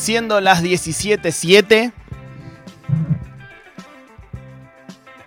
[0.00, 1.92] Siendo las 17.07,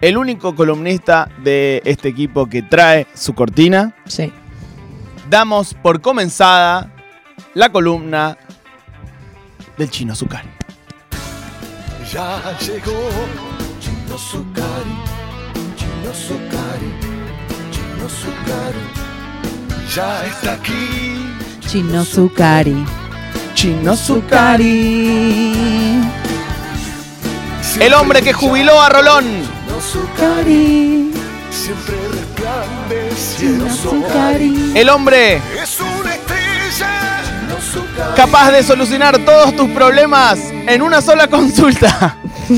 [0.02, 4.34] el único columnista de este equipo que trae su cortina, Sí.
[5.30, 6.92] damos por comenzada
[7.54, 8.36] la columna
[9.78, 10.50] del chino Zucari.
[12.12, 13.00] Ya llegó
[13.80, 14.98] Chino Zucari,
[15.76, 16.92] Chino Zucari,
[17.72, 19.94] Chino Zucari.
[19.96, 21.30] Ya está aquí.
[21.68, 22.84] Chino Zucari.
[23.54, 25.54] Chino Zucari.
[27.80, 29.24] El hombre que jubiló a Rolón.
[29.26, 31.12] Chino Zucari,
[31.50, 34.04] siempre resplandeciendo sol.
[34.76, 37.22] El hombre Es una estrella.
[37.24, 38.16] Chino Zucari.
[38.16, 42.18] capaz de solucionar todos tus problemas en una sola consulta.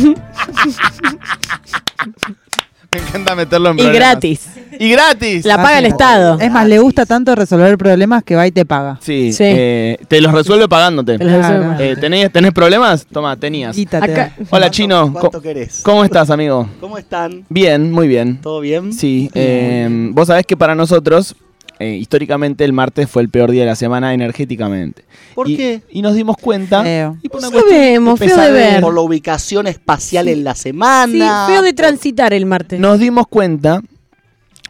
[2.92, 4.00] Me encanta meterlo en Y problemas.
[4.10, 4.42] gratis.
[4.80, 5.46] Y gratis.
[5.46, 6.40] La paga el Estado.
[6.40, 8.98] Es más, le gusta tanto resolver problemas que va y te paga.
[9.02, 9.44] Sí, Sí.
[9.46, 11.18] eh, te los resuelve pagándote.
[11.18, 11.60] Te los Claro.
[11.60, 11.82] resuelvo.
[11.84, 13.06] Eh, ¿tenés, ¿Tenés problemas?
[13.06, 13.78] Toma, tenías.
[13.92, 14.34] Acá-.
[14.50, 15.12] Hola, Chino.
[15.12, 15.82] ¿Cuánto Co- querés?
[15.84, 16.68] ¿Cómo estás, amigo?
[16.80, 17.46] ¿Cómo están?
[17.50, 18.40] Bien, muy bien.
[18.42, 18.94] ¿Todo bien?
[18.94, 21.36] Sí, eh, vos sabés que para nosotros,
[21.80, 25.04] eh, históricamente, el martes fue el peor día de la semana energéticamente.
[25.34, 25.82] ¿Por Y- qué?
[25.92, 26.84] Y nos dimos cuenta.
[26.84, 27.18] Feo.
[27.22, 28.82] Y por una sabemos, feo de pesadez, ver.
[28.82, 30.32] Por la ubicación espacial Sí.
[30.32, 31.46] en la Sí, semana.
[31.48, 32.80] feo de transitar el martes.
[32.80, 33.82] Nos dimos cuenta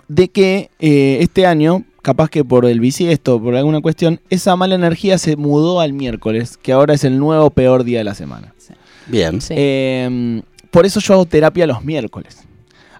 [0.07, 4.75] de que eh, este año, capaz que por el bisiesto, por alguna cuestión, esa mala
[4.75, 8.53] energía se mudó al miércoles, que ahora es el nuevo peor día de la semana.
[9.07, 9.41] Bien.
[9.41, 9.53] Sí.
[9.57, 12.45] Eh, por eso yo hago terapia los miércoles.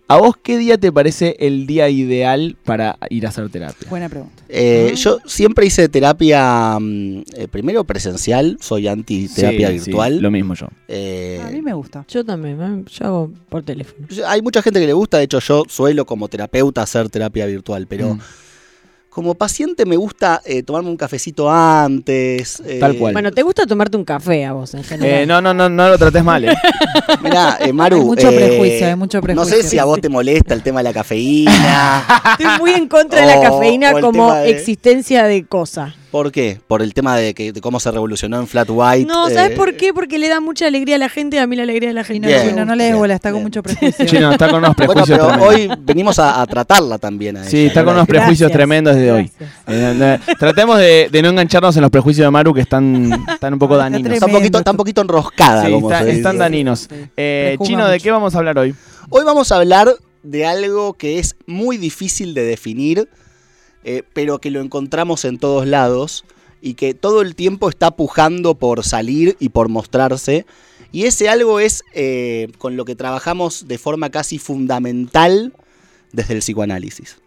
[0.07, 3.87] ¿A vos qué día te parece el día ideal para ir a hacer terapia?
[3.89, 4.43] Buena pregunta.
[4.49, 4.95] Eh, Ah.
[4.95, 10.19] Yo siempre hice terapia mm, eh, primero presencial, soy anti terapia Sí, sí, virtual.
[10.19, 10.67] lo mismo yo.
[10.87, 12.05] Eh, A mí me gusta.
[12.07, 12.83] Yo también, ¿eh?
[12.91, 14.07] yo hago por teléfono.
[14.27, 17.87] hay mucha gente que le gusta, de hecho yo suelo como terapeuta hacer terapia virtual,
[17.87, 18.19] pero Mm.
[19.15, 22.61] Como paciente me gusta eh, tomarme un cafecito antes.
[22.65, 23.13] eh, Tal cual.
[23.13, 25.21] Bueno, ¿te gusta tomarte un café a vos en general?
[25.21, 26.43] Eh, no, no, no, no lo trates mal.
[26.43, 26.53] eh.
[27.23, 27.99] Mirá, eh, Maru.
[27.99, 29.55] Hay mucho eh, prejuicio, hay mucho No prejuicio.
[29.55, 32.05] sé si a vos te molesta el tema de la cafeína.
[32.37, 35.95] Estoy muy en contra de la cafeína como de- existencia de cosa.
[36.11, 36.61] ¿Por qué?
[36.65, 39.05] Por el tema de, que, de cómo se revolucionó en Flat White.
[39.05, 39.93] No, ¿sabes eh, por qué?
[39.93, 42.05] Porque le da mucha alegría a la gente, a mí la alegría de la Y
[42.05, 42.21] gente.
[42.21, 43.43] no, Bien, Chino, no le des bola, está con bien.
[43.47, 44.05] mucho prejuicio.
[44.05, 45.55] Chino, está con unos Bueno, prejuicios pero tremendos.
[45.55, 47.35] hoy venimos a, a tratarla también.
[47.35, 47.87] A Sí, ella, está ¿no?
[47.87, 48.51] con unos prejuicios Gracias.
[48.57, 49.31] tremendos hoy.
[49.67, 53.53] Eh, eh, tratemos de, de no engancharnos en los prejuicios de Maru que están, están
[53.53, 54.11] un poco daninos.
[54.13, 56.17] Está un poquito, está un poquito enroscada, Sí, como está- se dice.
[56.17, 56.87] están daninos.
[57.17, 58.75] Eh, Chino, ¿de qué vamos a hablar hoy?
[59.09, 59.93] Hoy vamos a hablar
[60.23, 63.07] de algo que es muy difícil de definir,
[63.83, 66.25] eh, pero que lo encontramos en todos lados
[66.61, 70.45] y que todo el tiempo está pujando por salir y por mostrarse.
[70.91, 75.53] Y ese algo es eh, con lo que trabajamos de forma casi fundamental
[76.13, 77.17] desde el psicoanálisis.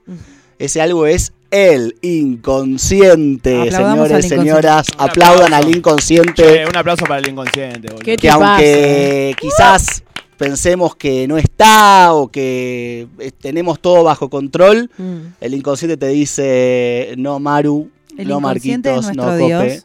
[0.58, 4.44] Ese algo es el inconsciente, Aplaudamos señores, inconsciente.
[4.44, 4.86] señoras.
[4.96, 5.68] Un Aplaudan aplauso.
[5.68, 6.42] al inconsciente.
[6.42, 7.88] Che, un aplauso para el inconsciente.
[7.88, 7.98] boludo.
[8.04, 10.02] ¿Qué que aunque quizás
[10.36, 15.16] pensemos que no está o que eh, tenemos todo bajo control, Mm.
[15.40, 19.46] el inconsciente te dice, no Maru, El no Marquitos, no Cope.
[19.46, 19.84] Dios.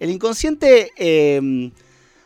[0.00, 1.70] El inconsciente, eh,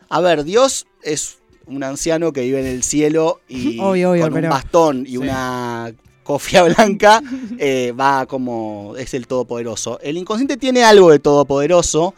[0.09, 4.33] a ver, Dios es un anciano que vive en el cielo y Obvio, obvio, con
[4.33, 5.17] un pero- bastón y Sí.
[5.17, 5.91] una
[6.25, 7.21] cofia blanca
[7.57, 9.99] eh, va como es el todopoderoso.
[10.01, 12.13] El inconsciente tiene algo de todopoderoso,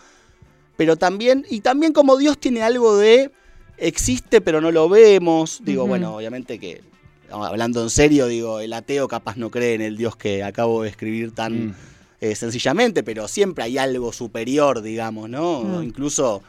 [0.77, 3.29] pero también y también como Dios tiene algo de
[3.77, 5.61] existe pero no lo vemos.
[5.63, 6.81] Digo, bueno, obviamente que
[7.29, 10.89] hablando en serio, digo, el ateo capaz no cree en el Dios que acabo de
[10.89, 11.75] escribir tan Mm.
[12.21, 15.61] eh, sencillamente, pero siempre hay algo superior, digamos, ¿no?
[15.63, 15.83] Mm.
[15.83, 16.41] Incluso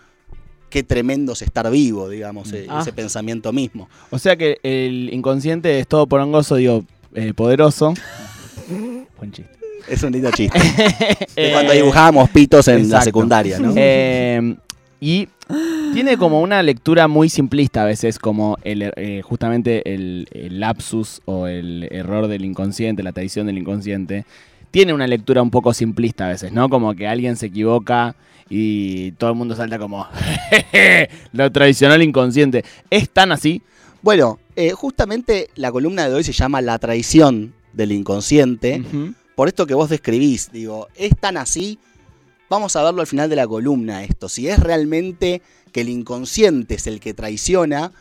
[0.70, 2.78] qué tremendo es estar vivo, digamos, eh, Ah.
[2.80, 3.88] ese pensamiento mismo.
[4.10, 6.84] O sea que el inconsciente es todo porongoso, digo,
[7.18, 7.94] eh, poderoso.
[9.18, 9.50] Buen chiste.
[9.88, 10.58] Es un lindo chiste.
[11.36, 13.72] De Eh, cuando dibujábamos pitos en la secundaria, ¿no?
[13.74, 14.56] Eh,
[15.00, 15.28] y
[15.92, 21.22] tiene como una lectura muy simplista a veces, como el, eh, justamente el, el lapsus
[21.24, 24.24] o el error del inconsciente, la traición del inconsciente.
[24.70, 26.68] Tiene una lectura un poco simplista a veces, ¿no?
[26.68, 28.14] Como que alguien se equivoca
[28.50, 30.06] y todo el mundo salta como,
[31.32, 32.64] lo traicionó el inconsciente.
[32.90, 33.62] ¿Es tan así?
[34.02, 38.82] Bueno, eh, justamente la columna de hoy se llama La traición del inconsciente.
[39.36, 41.78] Por esto que vos describís, digo, ¿es tan así?
[42.50, 44.28] Vamos a verlo al final de la columna esto.
[44.28, 47.92] Si es realmente que el inconsciente es el que traiciona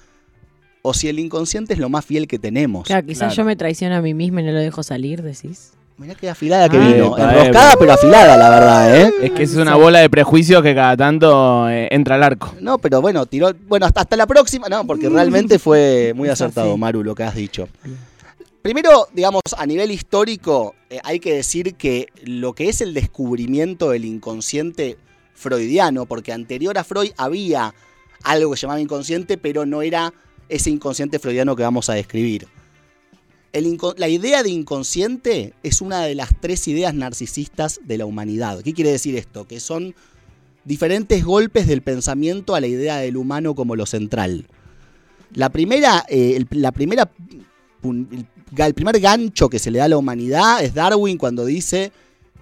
[0.82, 2.88] o si el inconsciente es lo más fiel que tenemos.
[2.88, 3.36] Claro, quizás Claro.
[3.36, 5.74] yo me traiciono a mí misma y no lo dejo salir, decís.
[5.98, 6.88] Mirá qué afilada que Ah.
[6.88, 7.18] vino.
[7.18, 9.14] Enroscada pero afilada, la verdad, ¿eh?
[9.24, 12.54] Es que es una bola de prejuicio que cada tanto eh, entra al arco.
[12.62, 13.52] No, pero bueno, tiró.
[13.68, 14.70] Bueno, hasta, hasta la próxima.
[14.70, 16.78] No, porque realmente fue muy acertado.
[16.78, 17.68] Maru, lo que has dicho.
[18.62, 23.90] Primero, digamos, a nivel histórico, eh, hay que decir que lo que es el descubrimiento
[23.90, 24.98] del inconsciente
[25.34, 27.74] freudiano, porque anterior a Freud había
[28.24, 30.14] algo que se llamaba inconsciente, pero no era
[30.50, 32.48] ese inconsciente freudiano que vamos a describir.
[33.58, 38.62] El la idea de inconsciente es una de las tres ideas narcisistas de la humanidad.
[38.62, 39.48] ¿Qué quiere decir esto?
[39.48, 39.96] Que son
[40.64, 44.46] diferentes golpes del pensamiento a la idea del humano como lo central.
[45.34, 47.10] La primera, eh, el, la primera,
[48.76, 51.92] primer gancho que se le da a la humanidad es Darwin cuando dice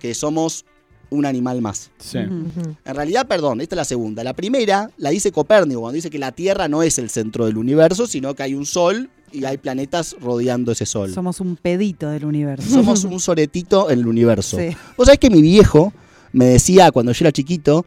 [0.01, 0.65] que somos
[1.11, 1.91] un animal más.
[1.97, 2.17] Sí.
[2.17, 4.21] En realidad, perdón, esta es la segunda.
[4.21, 7.55] La primera la dice Copérnico cuando dice que la Tierra no es el centro del
[7.55, 11.13] universo, sino que hay un sol y hay planetas rodeando ese sol.
[11.13, 12.69] Somos un pedito del universo.
[12.69, 14.57] Somos un soretito en el universo.
[14.57, 14.75] Sí.
[14.97, 15.93] Vos sabés que mi viejo
[16.31, 17.85] me decía cuando yo era chiquito,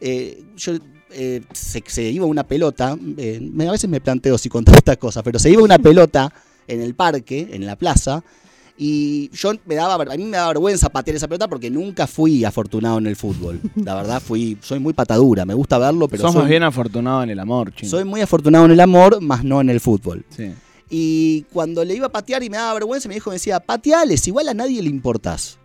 [0.00, 0.74] eh, yo
[1.10, 5.22] eh, se, se iba una pelota, eh, a veces me planteo si contar estas cosas,
[5.22, 6.32] pero se iba una pelota
[6.66, 8.22] en el parque, en la plaza,
[8.76, 12.44] y yo me daba, a mí me daba vergüenza patear esa pelota porque nunca fui
[12.44, 13.60] afortunado en el fútbol.
[13.74, 17.30] La verdad, fui, soy muy patadura, me gusta verlo, pero soy, más bien afortunado en
[17.30, 17.90] el amor, chino.
[17.90, 20.24] soy muy afortunado en el amor, más no en el fútbol.
[20.28, 20.52] Sí.
[20.90, 24.26] Y cuando le iba a patear y me daba vergüenza, mi hijo me decía, pateales,
[24.28, 25.58] igual a nadie le importás.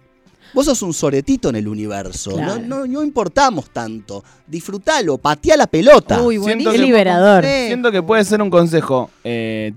[0.53, 2.59] Vos sos un soretito en el universo, Claro.
[2.59, 4.23] no, no, no importamos tanto.
[4.45, 6.21] Disfrutalo, patea la pelota.
[6.21, 6.71] Uy, Siento buenísimo.
[6.73, 7.43] que- liberador.
[7.43, 9.73] Siento que puede ser un consejo eh,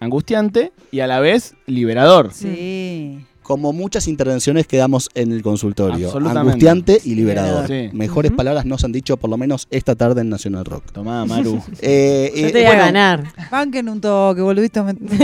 [0.00, 2.32] angustiante y a la vez liberador.
[2.34, 3.24] Sí.
[3.44, 6.10] Como muchas intervenciones que damos en el consultorio.
[6.16, 7.66] Angustiante y liberador.
[7.68, 7.90] Sí.
[7.92, 10.90] Mejores palabras nos han dicho por lo menos esta tarde en Nacional Rock.
[10.92, 11.62] Tomá, Maru.
[11.82, 13.24] Eh, Yo eh, te voy a bueno, ganar.
[13.50, 14.82] Banquen un toque, boludito.
[14.82, 15.18] Me, me.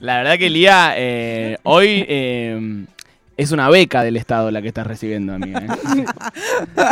[0.00, 2.86] La verdad que Lía, eh, hoy eh,
[3.38, 5.60] es una beca del Estado la que estás recibiendo, amiga.
[5.60, 6.04] ¿eh?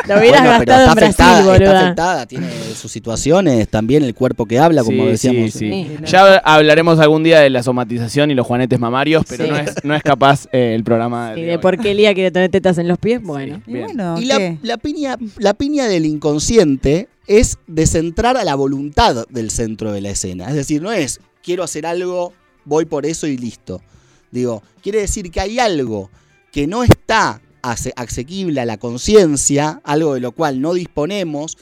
[0.09, 4.03] Lo hubieras bueno, pero gastado está en Brasil, afectada, está afectada, tiene sus situaciones, también
[4.05, 5.53] el cuerpo que habla, como Sí, decíamos.
[5.53, 5.87] sí, sí.
[5.99, 6.05] Sí.
[6.07, 9.51] Ya hablaremos algún día de la somatización y los juanetes mamarios, pero Sí.
[9.51, 11.59] no, es, no es capaz eh, el programa Y de de hoy.
[11.63, 13.61] por qué Lía quiere tener tetas en los pies, bueno.
[13.67, 14.27] Y bueno, Y
[14.63, 20.11] la piña, la piña del inconsciente es descentrar a la voluntad del centro de la
[20.11, 20.49] escena.
[20.49, 22.33] Es decir, no es quiero hacer algo,
[22.65, 23.83] voy por eso y listo.
[24.31, 26.09] Digo, quiere decir que hay algo
[26.53, 31.57] que no está ase- asequible a la conciencia, algo de lo cual no disponemos,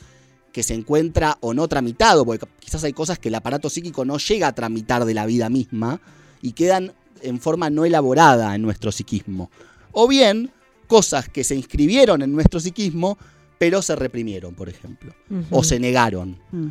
[0.53, 4.19] que se encuentra o no tramitado, porque quizás hay cosas que el aparato psíquico no
[4.19, 6.01] llega a tramitar de la vida misma
[6.43, 6.93] y quedan
[7.23, 9.51] en forma no elaborada en nuestro psiquismo.
[9.93, 10.53] O bien,
[10.87, 13.19] cosas que se inscribieron en nuestro psiquismo,
[13.59, 15.15] pero se reprimieron, por ejemplo,
[15.51, 16.39] o se negaron.
[16.53, 16.69] Mm.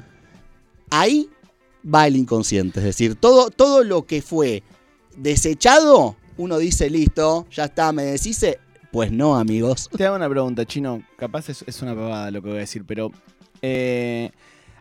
[0.92, 1.30] Ahí
[1.84, 4.64] va el inconsciente, es decir, todo, todo lo que fue
[5.18, 8.60] desechado, uno dice, listo, ya está, me deshice.
[8.92, 9.90] Pues no, amigos.
[9.96, 11.04] Te hago una pregunta, Chino.
[11.18, 13.12] Capaz es, una pavada lo que voy a decir, pero
[13.62, 14.32] eh,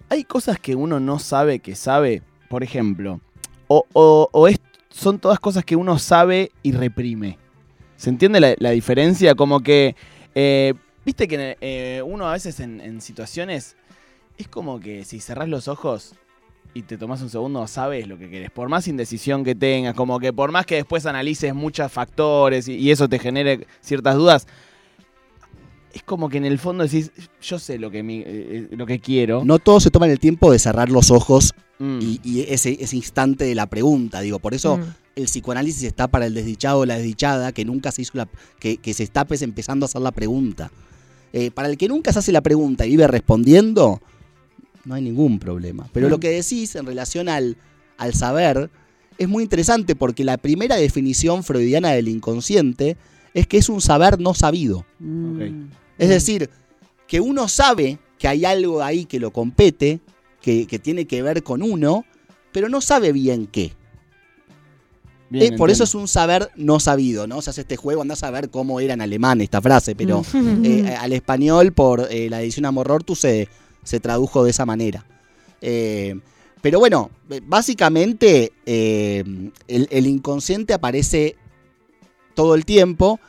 [0.08, 2.22] hay cosas que uno no sabe que sabe.
[2.50, 3.20] Por ejemplo,
[3.69, 4.49] o,
[4.90, 7.38] son todas cosas que uno sabe y reprime.
[7.96, 9.34] ¿Se entiende la, la diferencia?
[9.34, 9.96] Como que,
[10.34, 10.75] eh,
[11.06, 13.76] viste que eh, uno a veces en, en situaciones
[14.37, 16.14] es como que si cerrás los ojos
[16.75, 18.51] y te tomás un segundo, sabes lo que querés.
[18.51, 22.75] Por más indecisión que tengas, como que por más que después analices muchos factores y,
[22.77, 24.47] y eso te genere ciertas dudas,
[25.93, 27.11] es como que en el fondo decís,
[27.43, 29.45] yo sé lo que, mi- eh, lo que quiero.
[29.45, 31.99] No todos se toman el tiempo de cerrar los ojos Mm.
[32.01, 34.21] y, y ese, ese instante de la pregunta.
[34.21, 34.83] Digo, por eso Mm.
[35.17, 38.29] el psicoanálisis está para el desdichado o la desdichada, que nunca se hizo la.
[38.61, 40.71] que, que se está pues empezando a hacer la pregunta.
[41.33, 44.00] Eh, para el que nunca se hace la pregunta y vive respondiendo,
[44.85, 45.89] no hay ningún problema.
[45.93, 47.57] Pero lo que decís en relación al,
[47.99, 48.71] al saber
[49.19, 52.97] es muy interesante porque la primera definición freudiana del inconsciente
[53.35, 54.85] es que es un saber no sabido.
[54.99, 55.67] Mm.
[55.99, 56.51] Es decir,
[57.07, 60.01] que uno sabe que hay algo ahí que lo compete,
[60.41, 62.05] que, que tiene que ver con uno,
[62.53, 63.73] pero no sabe bien qué.
[65.31, 67.41] Bien, Eh, por eso es un saber no sabido, ¿no?
[67.41, 70.65] Se hace este juego, andás a ver cómo era en alemán esta frase, pero Mm.
[70.65, 73.49] eh, al español por eh, la edición Amorortu se,
[73.83, 75.05] se tradujo de esa manera.
[75.61, 76.19] Eh,
[76.61, 77.11] pero bueno,
[77.47, 79.25] básicamente eh,
[79.69, 81.37] el, el inconsciente aparece
[82.35, 83.21] todo el tiempo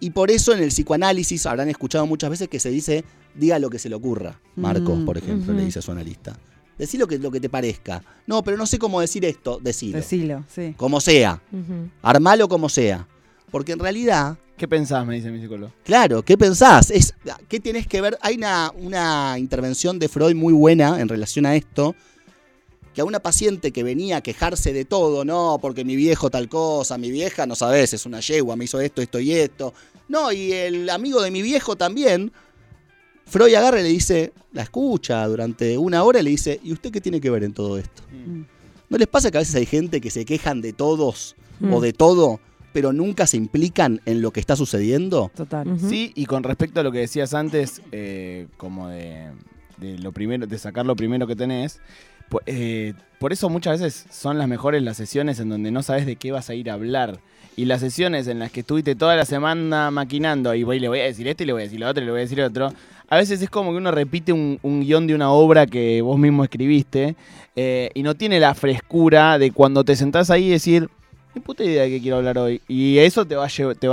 [0.00, 3.04] y por eso en el psicoanálisis habrán escuchado muchas veces que se dice
[3.34, 4.40] diga lo que se le ocurra.
[4.56, 6.36] Marcos, Mm, por ejemplo, le dice a su analista.
[6.78, 8.02] Decí lo que, lo que te parezca.
[8.26, 9.60] No, pero no sé cómo decir esto.
[9.62, 9.98] Decilo.
[9.98, 10.74] Decilo, sí.
[10.76, 11.42] Como sea.
[11.52, 11.90] Ujú.
[12.02, 13.06] Armalo como sea.
[13.50, 15.06] Porque en realidad ¿Qué pensás?
[15.06, 15.72] Me dice mi psicólogo.
[15.84, 16.90] Claro, ¿qué pensás?
[16.90, 17.14] Es,
[17.48, 18.18] ¿Qué tienes que ver?
[18.20, 21.94] Hay una, una intervención de Freud muy buena en relación a esto,
[22.94, 26.50] que a una paciente que venía a quejarse de todo, no, porque mi viejo tal
[26.50, 29.72] cosa, mi vieja, no sabes, es una yegua, me hizo esto, esto y esto.
[30.08, 32.30] No, y el amigo de mi viejo también,
[33.24, 36.90] Freud agarra y le dice, la escucha durante una hora y le dice, ¿y usted
[36.90, 38.02] qué tiene que ver en todo esto?
[38.12, 38.42] Mm.
[38.90, 41.74] ¿No les pasa que a veces hay gente que se quejan de todos Mm.
[41.74, 42.40] o de todo
[42.72, 45.30] pero nunca se implican en lo que está sucediendo?
[45.34, 45.66] Total.
[45.78, 49.30] Sí, y con respecto a lo que decías antes, eh, como de,
[49.78, 51.80] de lo primero, de sacar lo primero que tenés,
[52.46, 56.16] eh, por eso muchas veces son las mejores las sesiones en donde no sabes de
[56.16, 57.18] qué vas a ir a hablar.
[57.56, 61.00] Y las sesiones en las que estuviste toda la semana maquinando y voy, le voy
[61.00, 62.38] a decir esto y le voy a decir lo otro y le voy a decir
[62.38, 62.72] lo otro,
[63.08, 66.18] a veces es como que uno repite un, un guion de una obra que vos
[66.18, 67.16] mismo escribiste
[67.56, 70.88] eh, y no tiene la frescura de cuando te sentás ahí y decir,
[71.32, 72.60] qué puta idea de qué quiero hablar hoy.
[72.68, 73.48] Y eso te va,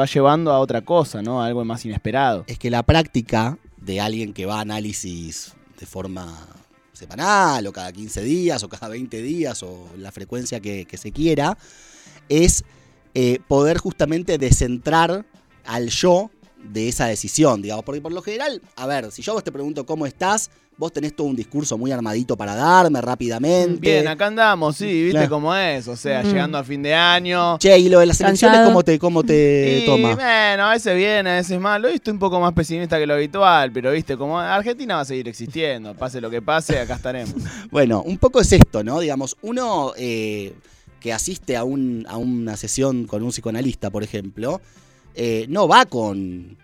[0.05, 1.41] llevando a otra cosa, ¿no?
[1.41, 2.43] A algo más inesperado.
[2.47, 6.47] Es que la práctica de alguien que va a análisis de forma
[6.93, 11.11] semanal o cada 15 días o cada 20 días o la frecuencia que, que se
[11.11, 11.57] quiera,
[12.27, 12.63] es
[13.13, 15.25] eh, poder justamente descentrar
[15.65, 16.31] al yo
[16.63, 19.85] de esa decisión, digamos, porque por lo general, a ver, si yo vos te pregunto
[19.85, 23.79] cómo estás, vos tenés todo un discurso muy armadito para darme rápidamente.
[23.81, 25.29] Bien, acá andamos, sí, viste Claro.
[25.29, 25.87] cómo es.
[25.87, 26.27] O sea, Mm.
[26.27, 27.57] llegando a fin de año.
[27.57, 28.59] Che, y lo de las elecciones.
[28.65, 30.13] ¿cómo te, cómo te y toma?
[30.15, 31.83] bueno, a veces bien, a veces mal.
[31.83, 35.05] Hoy estoy un poco más pesimista que lo habitual, pero viste, como Argentina va a
[35.05, 35.95] seguir existiendo.
[35.95, 37.33] Pase lo que pase, acá estaremos.
[37.71, 38.99] Bueno, un poco es esto, ¿no?
[38.99, 40.53] Digamos, uno eh,
[40.99, 44.61] que asiste a, un- a una sesión con un psicoanalista, por ejemplo,
[45.15, 46.55] eh, no va con,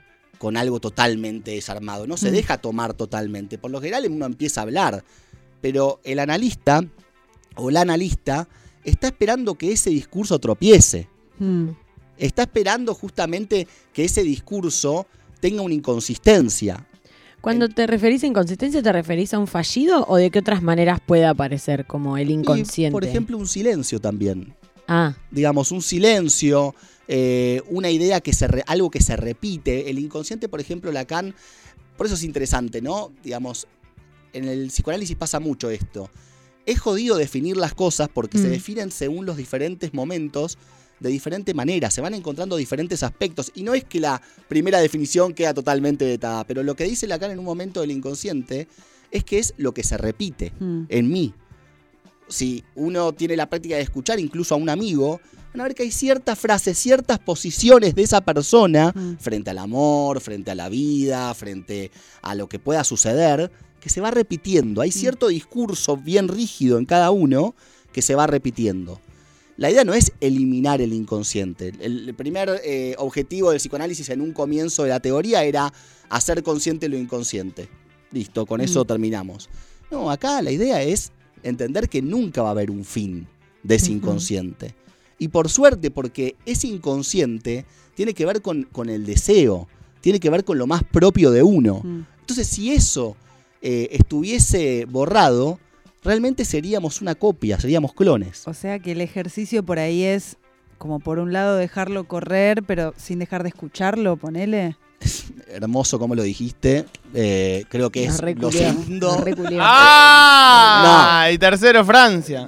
[0.43, 2.33] con algo totalmente desarmado, no se Mm.
[2.33, 3.57] deja tomar totalmente.
[3.57, 5.01] Por lo general uno empieza a hablar,
[5.61, 6.83] pero el analista
[7.55, 8.49] o la analista
[8.83, 11.07] está esperando que ese discurso tropiece.
[11.39, 11.69] Mm.
[12.17, 15.07] Está esperando justamente que ese discurso
[15.39, 16.85] tenga una inconsistencia.
[17.39, 20.99] Cuando te referís a inconsistencia, ¿te referís a un fallido o de qué otras maneras
[21.05, 22.91] puede aparecer como el Y, inconsciente?
[22.91, 24.53] por ejemplo, un silencio también.
[24.89, 26.75] Ah, digamos, un silencio,
[27.07, 29.89] eh, una idea que se, re- algo que se repite.
[29.89, 31.33] El inconsciente, por ejemplo, Lacan,
[31.97, 33.11] por eso es interesante, ¿no?
[33.23, 33.67] Digamos,
[34.33, 36.09] en el psicoanálisis pasa mucho esto.
[36.65, 38.51] Es jodido definir las cosas porque se Mm.
[38.51, 40.57] definen según los diferentes momentos
[40.99, 45.33] de diferente manera, se van encontrando diferentes aspectos y no es que la primera definición
[45.33, 48.69] queda totalmente vetada, pero lo que dice Lacan en un momento del inconsciente
[49.11, 50.83] es que es lo que se repite Mm.
[50.87, 51.33] en mí.
[52.29, 55.19] Si uno tiene la práctica de escuchar incluso a un amigo,
[55.53, 59.17] van a ver que hay ciertas frases, ciertas posiciones de esa persona Mm.
[59.19, 61.91] frente al amor, frente a la vida, frente
[62.21, 64.81] a lo que pueda suceder, que se va repitiendo.
[64.81, 67.53] Hay cierto discurso bien rígido en cada uno
[67.91, 68.99] que se va repitiendo.
[69.57, 71.73] La idea no es eliminar el inconsciente.
[71.79, 75.71] El, primer eh, objetivo del psicoanálisis en un comienzo de la teoría era
[76.09, 77.69] hacer consciente lo inconsciente.
[78.11, 78.87] Listo, con eso Mm.
[78.87, 79.49] terminamos.
[79.91, 81.11] No, acá la idea es
[81.43, 83.27] entender que nunca va a haber un fin
[83.61, 84.73] de ese inconsciente.
[85.23, 87.63] Y por suerte, porque ese inconsciente
[87.95, 89.69] tiene que ver con, con el deseo,
[90.01, 91.79] tiene que ver con lo más propio de uno.
[91.81, 92.05] Mm.
[92.19, 93.15] Entonces, si eso
[93.61, 95.59] eh, estuviese borrado,
[96.03, 98.45] realmente seríamos una copia, seríamos clones.
[98.49, 100.35] O sea que el ejercicio por ahí es
[100.77, 104.75] como por un lado dejarlo correr, pero sin dejar de escucharlo, ponele.
[105.49, 106.85] Hermoso como lo dijiste.
[107.13, 109.17] eh, creo que es lo segundo.
[109.61, 111.29] ¡Ah!
[111.31, 112.47] Y tercero, Francia.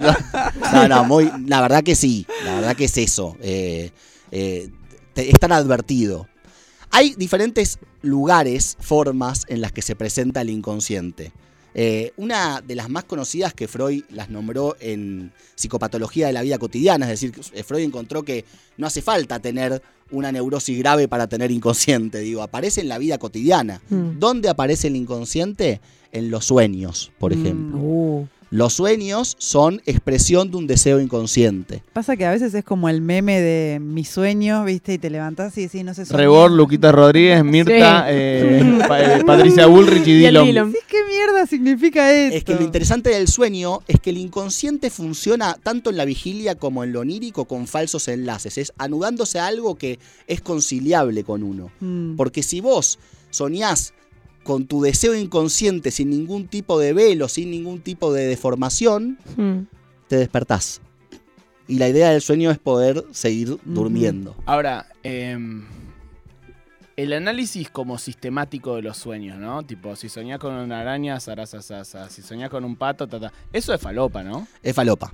[0.74, 3.38] No, no, muy, la verdad que sí, la verdad que es eso.
[3.42, 3.92] eh,
[4.32, 4.70] eh,
[5.14, 6.28] te- es tan advertido.
[6.92, 11.32] Hay diferentes lugares, formas en las que se presenta el inconsciente.
[11.78, 16.58] Eh, una de las más conocidas que Freud las nombró en psicopatología de la vida
[16.58, 18.46] cotidiana, es decir, que Freud encontró que
[18.78, 23.18] no hace falta tener una neurosis grave para tener inconsciente, digo, aparece en la vida
[23.18, 23.82] cotidiana.
[23.90, 24.20] Mm.
[24.20, 25.82] ¿Dónde aparece el inconsciente?
[26.12, 27.42] En los sueños, por Mm.
[27.42, 27.78] ejemplo.
[27.78, 31.84] Uh, Los sueños son expresión de un deseo inconsciente.
[31.92, 34.94] Pasa que a veces es como el meme de mi sueño, ¿viste?
[34.94, 36.06] Y te levantás y decís, no sé.
[36.06, 38.08] Rebor, Luquita Rodríguez, Mirta, Sí.
[38.14, 40.46] eh, Pa- eh, Patricia Bullrich y Y Dillon.
[40.46, 40.72] Dillon.
[40.72, 42.38] Sí, ¿Qué mierda significa esto?
[42.38, 46.56] Es que lo interesante del sueño es que el inconsciente funciona tanto en la vigilia
[46.56, 48.58] como en lo onírico con falsos enlaces.
[48.58, 51.72] Es anudándose a algo que es conciliable con uno.
[51.82, 52.16] Mm.
[52.16, 53.00] Porque si vos
[53.32, 53.94] soñás
[54.46, 59.62] con tu deseo inconsciente sin ningún tipo de velo, sin ningún tipo de deformación, mm.
[60.08, 60.82] te despertás.
[61.68, 64.36] Y la idea del sueño es poder seguir durmiendo.
[64.46, 65.66] Ahora, em,
[66.96, 69.64] el análisis como sistemático de los sueños, ¿no?
[69.64, 72.08] Tipo, si soñás con una araña, zarasasasa.
[72.12, 73.34] Si soñás con un pato, ta, ta.
[73.52, 74.48] Eso es falopa, ¿no?
[74.62, 75.12] Es falopa.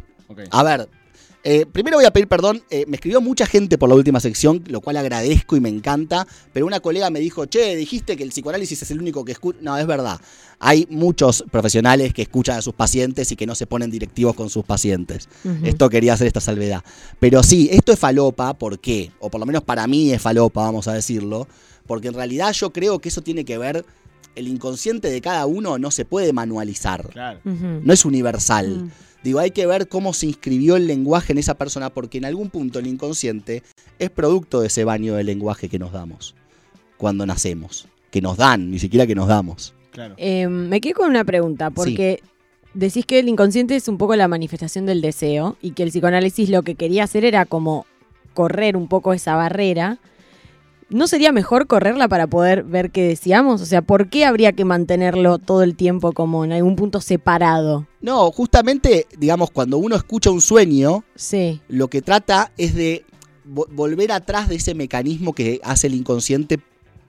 [0.52, 0.90] A ver,
[1.44, 2.62] eh, primero voy a pedir perdón.
[2.70, 6.28] eh, me escribió mucha gente por la última sección, lo cual agradezco y me encanta.
[6.54, 9.60] Pero una colega me dijo, che, dijiste que el psicoanálisis es el único que escucha.
[9.62, 10.20] No, es verdad.
[10.60, 14.50] Hay muchos profesionales que escuchan a sus pacientes y que no se ponen directivos con
[14.50, 15.28] sus pacientes.
[15.64, 16.84] Esto quería hacer esta salvedad.
[17.20, 19.12] Pero sí, esto es falopa, ¿por qué?
[19.20, 21.48] O por lo menos para mí es falopa, vamos a decirlo.
[21.88, 23.84] Porque en realidad yo creo que eso tiene que ver.
[24.36, 27.10] El inconsciente de cada uno no se puede manualizar.
[27.10, 27.40] Claro.
[27.44, 28.84] No es universal.
[28.86, 28.92] Mm.
[29.24, 32.50] Digo, hay que ver cómo se inscribió el lenguaje en esa persona, porque en algún
[32.50, 33.62] punto el inconsciente
[34.00, 36.36] es producto de ese baño de lenguaje que nos damos
[36.98, 37.88] cuando nacemos.
[38.10, 39.74] Que nos dan, ni siquiera que nos damos.
[39.92, 40.16] Claro.
[40.18, 42.22] Eh, me quedé con una pregunta, porque
[42.74, 46.50] decís que el inconsciente es un poco la manifestación del deseo y que el psicoanálisis
[46.50, 47.86] lo que quería hacer era como
[48.34, 50.00] correr un poco esa barrera.
[50.92, 53.62] ¿No sería mejor correrla para poder ver qué decíamos?
[53.62, 57.88] O sea, ¿por qué habría que mantenerlo todo el tiempo como en algún punto separado?
[58.02, 61.62] No, justamente, digamos, cuando uno escucha un sueño, Sí.
[61.70, 63.06] lo que trata es de
[63.50, 66.60] vo- volver atrás de ese mecanismo que hace el inconsciente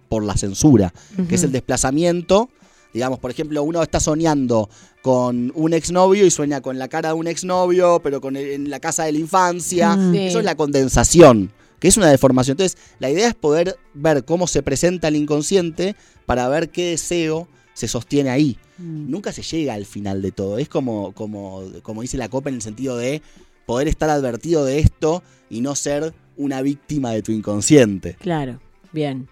[0.08, 0.92] por la censura,
[1.28, 2.50] que es el desplazamiento.
[2.94, 4.68] Digamos, por ejemplo, uno está soñando
[5.00, 8.70] con un exnovio y sueña con la cara de un exnovio, pero con el- en
[8.70, 9.94] la casa de la infancia.
[10.12, 10.18] Sí.
[10.18, 11.50] Eso es la condensación,
[11.82, 12.54] que es una deformación.
[12.54, 15.96] Entonces, la idea es poder ver cómo se presenta el inconsciente
[16.26, 18.56] para ver qué deseo se sostiene ahí.
[18.78, 19.10] Mm.
[19.10, 20.58] Nunca se llega al final de todo.
[20.58, 23.20] Es como, como, como dice la copa en el sentido de
[23.66, 28.14] poder estar advertido de esto y no ser una víctima de tu inconsciente.
[28.20, 28.60] Claro,
[28.92, 29.28] bien.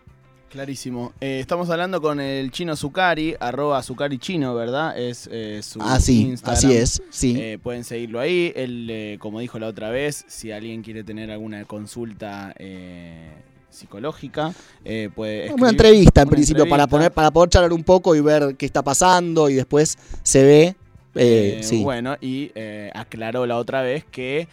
[0.51, 1.13] Clarísimo.
[1.21, 4.99] Eh, estamos hablando con el chino Zucari, arroba Zucari Chino, ¿verdad?
[4.99, 6.59] Es eh, su Así, Instagram.
[6.59, 7.37] así es, sí.
[7.39, 8.53] Eh, pueden seguirlo ahí.
[8.57, 12.53] Él, como dijo la otra vez, si alguien quiere tener alguna consulta
[13.69, 14.53] psicológica,
[14.85, 18.17] eh, puede escribir- una entrevista en una principio para poner para poder charlar un poco
[18.17, 20.63] y ver qué está pasando y después se ve
[21.15, 21.85] eh, Eh, sí.
[21.85, 24.49] Bueno, y eh, aclaró la otra vez que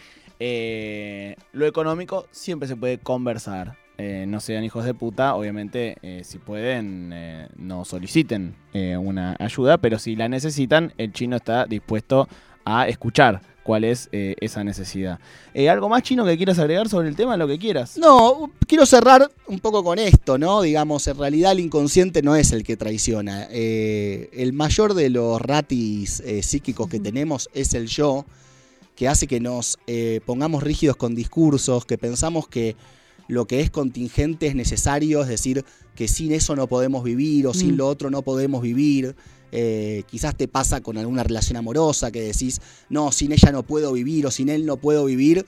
[1.50, 3.76] lo económico siempre se puede conversar.
[3.98, 9.36] Eh, no sean hijos de puta, obviamente, eh, si pueden, eh, no soliciten eh, una
[9.40, 12.28] ayuda, pero si la necesitan, el chino está dispuesto
[12.64, 15.18] a escuchar cuál es eh, esa necesidad.
[15.52, 17.36] Eh, ¿Algo más chino que quieras agregar sobre el tema?
[17.36, 17.98] Lo que quieras.
[17.98, 20.62] No, quiero cerrar un poco con esto, ¿no?
[20.62, 23.46] Digamos, en realidad el inconsciente no es el que traiciona.
[23.50, 28.24] Eh, el mayor de los ratis eh, psíquicos que tenemos es el yo,
[28.96, 32.74] que hace que nos eh, pongamos rígidos con discursos, que pensamos que
[33.28, 35.64] lo que es contingente es necesario, es decir,
[35.94, 37.76] que sin eso no podemos vivir o sin Mm.
[37.76, 39.14] lo otro no podemos vivir.
[39.52, 42.60] Eh, quizás te pasa con alguna relación amorosa que decís,
[42.90, 45.46] no, sin ella no puedo vivir o sin él no puedo vivir.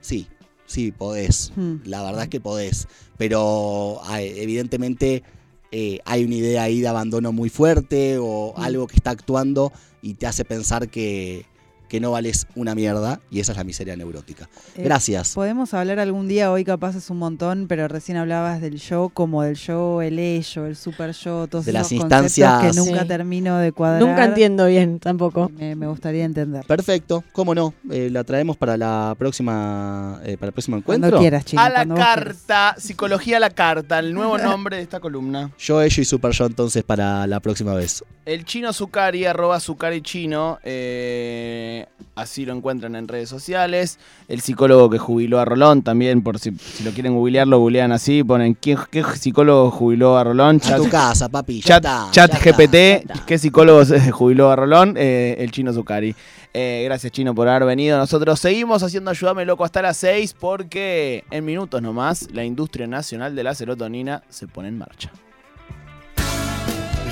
[0.00, 0.26] Sí,
[0.66, 1.52] sí, podés.
[1.56, 1.76] Mm.
[1.84, 2.86] La verdad es que podés.
[3.16, 5.22] Pero evidentemente
[5.70, 8.60] eh, hay una idea ahí de abandono muy fuerte o Mm.
[8.62, 11.44] algo que está actuando y te hace pensar que,
[11.88, 14.48] que no vales una mierda y esa es la miseria neurótica.
[14.76, 15.34] Eh, Gracias.
[15.34, 19.42] Podemos hablar algún día, hoy capaz es un montón, pero recién hablabas del yo como
[19.42, 23.02] del yo, el ello, el super yo, todos De las esos conceptos instancias- que nunca
[23.02, 23.08] Sí.
[23.08, 24.02] termino de cuadrar.
[24.02, 25.50] Nunca entiendo bien tampoco.
[25.56, 26.64] Me, me gustaría entender.
[26.66, 27.72] Perfecto, cómo no.
[27.90, 31.20] Eh, la traemos para la próxima eh, para el próximo Cuando encuentro.
[31.20, 31.62] quieras, Chino.
[31.62, 32.14] a la cuando quieras.
[32.14, 35.50] carta, psicología a la carta, el nuevo nombre de esta columna.
[35.58, 38.04] Yo, ello y Super Yo entonces para la próxima vez.
[38.26, 41.77] El chino Zucari, arroba Zucari Chino, eh,
[42.14, 43.98] así lo encuentran en redes sociales.
[44.28, 47.92] El psicólogo que jubiló a Rolón, también, por si, si lo quieren googlear, lo googlean
[47.92, 50.60] así, ponen ¿qué, qué psicólogo jubiló a Rolón?
[50.64, 51.60] A tu casa, papi.
[51.60, 52.66] Ya chat, está, chat ya está.
[52.66, 54.94] GPT, ¿qué psicólogo se jubiló a Rolón?
[54.96, 56.14] Eh, el chino Zucari.
[56.54, 57.98] Eh, gracias chino por haber venido.
[57.98, 63.36] Nosotros seguimos haciendo Ayúdame Loco hasta las 6 porque en minutos nomás la industria nacional
[63.36, 65.12] de la serotonina se pone en marcha.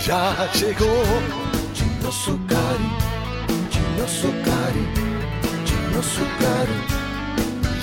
[0.04, 0.86] Ya llegó
[1.74, 2.90] Chino Zucari,
[3.96, 4.84] Chino Zucari,
[5.64, 6.78] Chino Zucari.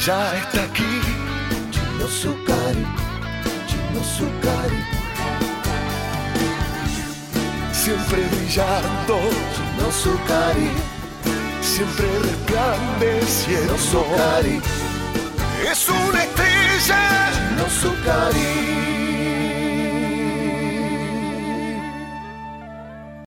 [0.06, 1.02] Ya está aquí
[1.72, 2.86] Chino Zucari,
[3.68, 4.80] Chino Zucari.
[7.72, 9.18] Siempre brillando
[9.56, 10.70] Chino Zucari,
[11.62, 14.62] siempre resplandeciendo Zucari.
[15.68, 19.03] Es una estrella Chino Zucari.